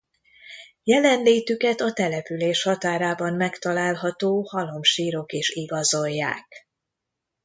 Jelenlétüket 0.83 1.81
a 1.81 1.91
település 1.93 2.63
határában 2.63 3.33
megtalálható 3.33 4.43
halomsírok 4.49 5.31
is 5.31 5.49
igazolják. 5.49 6.67